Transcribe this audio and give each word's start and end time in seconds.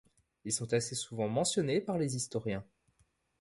Ils 0.45 0.51
sont 0.51 0.73
assez 0.73 0.95
souvent 0.95 1.27
mentionnés 1.27 1.79
par 1.79 1.99
les 1.99 2.15
historiens. 2.15 2.65